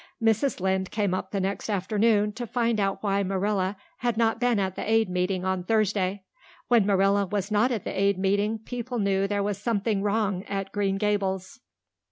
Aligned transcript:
Mrs. 0.19 0.59
Lynde 0.59 0.89
came 0.89 1.13
up 1.13 1.29
the 1.29 1.39
next 1.39 1.69
afternoon 1.69 2.31
to 2.31 2.47
find 2.47 2.79
out 2.79 3.03
why 3.03 3.21
Marilla 3.21 3.77
had 3.97 4.17
not 4.17 4.39
been 4.39 4.57
at 4.59 4.75
the 4.75 4.81
Aid 4.91 5.09
meeting 5.11 5.45
on 5.45 5.63
Thursday. 5.63 6.23
When 6.69 6.87
Marilla 6.87 7.27
was 7.27 7.51
not 7.51 7.69
at 7.71 7.85
Aid 7.85 8.17
meeting 8.17 8.57
people 8.57 8.97
knew 8.97 9.27
there 9.27 9.43
was 9.43 9.59
something 9.59 10.01
wrong 10.01 10.43
at 10.45 10.71
Green 10.71 10.97
Gables. 10.97 11.59